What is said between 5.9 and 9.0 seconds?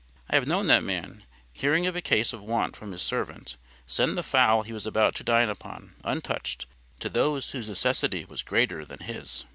untouched, to those whose necessity was greater